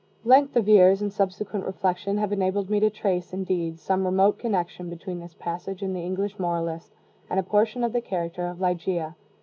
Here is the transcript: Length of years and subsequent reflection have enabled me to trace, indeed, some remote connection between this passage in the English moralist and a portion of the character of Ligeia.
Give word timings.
Length 0.25 0.55
of 0.55 0.67
years 0.67 1.03
and 1.03 1.13
subsequent 1.13 1.63
reflection 1.63 2.17
have 2.17 2.31
enabled 2.31 2.71
me 2.71 2.79
to 2.79 2.89
trace, 2.89 3.33
indeed, 3.33 3.77
some 3.77 4.03
remote 4.03 4.39
connection 4.39 4.89
between 4.89 5.19
this 5.19 5.35
passage 5.35 5.83
in 5.83 5.93
the 5.93 6.01
English 6.01 6.39
moralist 6.39 6.95
and 7.29 7.39
a 7.39 7.43
portion 7.43 7.83
of 7.83 7.93
the 7.93 8.01
character 8.01 8.47
of 8.47 8.59
Ligeia. 8.59 9.15